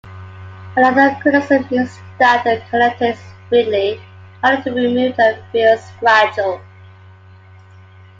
Another 0.75 1.15
criticism 1.21 1.63
is 1.69 1.95
that 2.17 2.43
the 2.43 2.59
connector 2.71 3.11
is 3.11 3.19
fiddly, 3.51 4.01
harder 4.41 4.63
to 4.63 4.71
remove 4.73 5.13
and 5.19 5.37
feels 5.51 5.91
fragile. 5.99 6.59